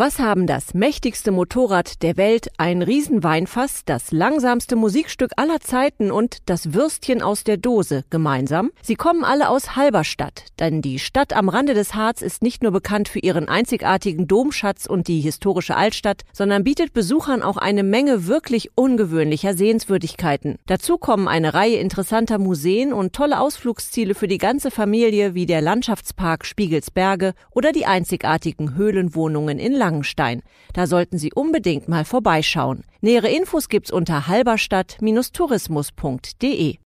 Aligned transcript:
Was 0.00 0.20
haben 0.20 0.46
das 0.46 0.74
mächtigste 0.74 1.32
Motorrad 1.32 2.04
der 2.04 2.16
Welt, 2.16 2.52
ein 2.56 2.82
Riesenweinfass, 2.82 3.82
das 3.84 4.12
langsamste 4.12 4.76
Musikstück 4.76 5.32
aller 5.34 5.58
Zeiten 5.58 6.12
und 6.12 6.48
das 6.48 6.72
Würstchen 6.72 7.20
aus 7.20 7.42
der 7.42 7.56
Dose 7.56 8.04
gemeinsam? 8.08 8.70
Sie 8.80 8.94
kommen 8.94 9.24
alle 9.24 9.48
aus 9.48 9.74
Halberstadt, 9.74 10.44
denn 10.60 10.82
die 10.82 11.00
Stadt 11.00 11.32
am 11.32 11.48
Rande 11.48 11.74
des 11.74 11.96
Harz 11.96 12.22
ist 12.22 12.42
nicht 12.42 12.62
nur 12.62 12.70
bekannt 12.70 13.08
für 13.08 13.18
ihren 13.18 13.48
einzigartigen 13.48 14.28
Domschatz 14.28 14.86
und 14.86 15.08
die 15.08 15.20
historische 15.20 15.74
Altstadt, 15.74 16.22
sondern 16.32 16.62
bietet 16.62 16.92
Besuchern 16.92 17.42
auch 17.42 17.56
eine 17.56 17.82
Menge 17.82 18.28
wirklich 18.28 18.70
ungewöhnlicher 18.76 19.54
Sehenswürdigkeiten. 19.54 20.60
Dazu 20.66 20.98
kommen 20.98 21.26
eine 21.26 21.54
Reihe 21.54 21.78
interessanter 21.78 22.38
Museen 22.38 22.92
und 22.92 23.14
tolle 23.14 23.40
Ausflugsziele 23.40 24.14
für 24.14 24.28
die 24.28 24.38
ganze 24.38 24.70
Familie 24.70 25.34
wie 25.34 25.46
der 25.46 25.60
Landschaftspark 25.60 26.46
Spiegelsberge 26.46 27.34
oder 27.50 27.72
die 27.72 27.86
einzigartigen 27.86 28.76
Höhlenwohnungen 28.76 29.58
in 29.58 29.72
Langenstein. 29.88 30.42
Da 30.74 30.86
sollten 30.86 31.16
Sie 31.18 31.32
unbedingt 31.32 31.88
mal 31.88 32.04
vorbeischauen. 32.04 32.84
Nähere 33.00 33.28
Infos 33.28 33.70
gibt's 33.70 33.90
unter 33.90 34.28
halberstadt-tourismus.de. 34.28 36.76